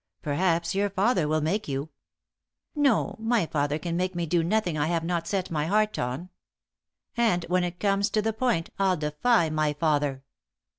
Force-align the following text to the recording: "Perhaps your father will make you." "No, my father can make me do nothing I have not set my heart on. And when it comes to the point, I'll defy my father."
"Perhaps 0.23 0.73
your 0.73 0.89
father 0.89 1.27
will 1.27 1.41
make 1.41 1.67
you." 1.67 1.89
"No, 2.75 3.15
my 3.19 3.45
father 3.45 3.77
can 3.77 3.95
make 3.95 4.15
me 4.15 4.25
do 4.25 4.41
nothing 4.41 4.75
I 4.75 4.87
have 4.87 5.03
not 5.03 5.27
set 5.27 5.51
my 5.51 5.67
heart 5.67 5.99
on. 5.99 6.29
And 7.15 7.45
when 7.49 7.63
it 7.63 7.79
comes 7.79 8.09
to 8.09 8.21
the 8.23 8.33
point, 8.33 8.71
I'll 8.79 8.97
defy 8.97 9.51
my 9.51 9.73
father." 9.73 10.23